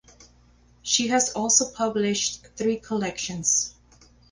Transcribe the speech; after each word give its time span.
She 0.81 1.09
has 1.09 1.31
also 1.33 1.69
published 1.73 2.47
three 2.57 2.77
collections. 2.77 3.75